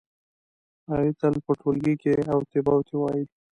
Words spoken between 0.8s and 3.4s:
علي تل په ټولگي کې اوتې بوتې وایي.